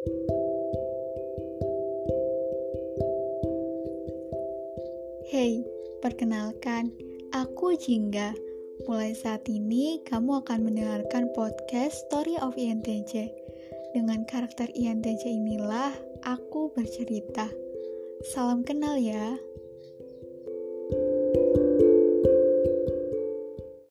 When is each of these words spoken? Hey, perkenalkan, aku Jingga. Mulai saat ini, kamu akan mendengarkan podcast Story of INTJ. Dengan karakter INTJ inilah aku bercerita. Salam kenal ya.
Hey, 0.00 0.08
perkenalkan, 6.00 6.88
aku 7.36 7.76
Jingga. 7.76 8.32
Mulai 8.88 9.12
saat 9.12 9.44
ini, 9.52 10.00
kamu 10.08 10.40
akan 10.40 10.72
mendengarkan 10.72 11.28
podcast 11.36 12.00
Story 12.08 12.40
of 12.40 12.56
INTJ. 12.56 13.28
Dengan 13.92 14.24
karakter 14.24 14.72
INTJ 14.72 15.28
inilah 15.28 15.92
aku 16.24 16.72
bercerita. 16.72 17.52
Salam 18.32 18.64
kenal 18.64 18.96
ya. 18.96 19.36